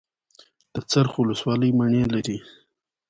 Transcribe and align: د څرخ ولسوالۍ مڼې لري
د 0.73 0.75
څرخ 0.91 1.13
ولسوالۍ 1.17 1.69
مڼې 1.79 2.03
لري 2.13 2.37